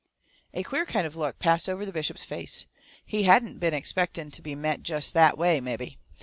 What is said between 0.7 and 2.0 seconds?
kind of look passed over the